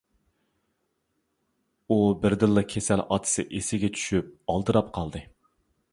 [1.87, 5.27] ئۇ بىردىنلا كېسەل ئاتىسى ئېسىگە چۈشۈپ ئالدىراپ قالدى.